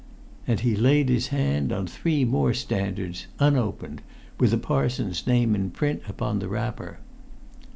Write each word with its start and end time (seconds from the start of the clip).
And 0.47 0.61
he 0.61 0.75
laid 0.75 1.09
his 1.09 1.27
hand 1.27 1.71
on 1.71 1.85
three 1.85 2.25
more 2.25 2.55
Standards, 2.55 3.27
unopened, 3.37 4.01
with 4.39 4.49
the 4.49 4.57
parson's 4.57 5.27
name 5.27 5.53
in 5.53 5.69
print 5.69 6.01
upon 6.07 6.39
the 6.39 6.49
wrapper. 6.49 6.97